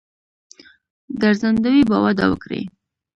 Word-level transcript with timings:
ګرځندوی 1.21 1.79
به 1.89 1.97
وده 2.05 2.25
وکړي. 2.31 2.61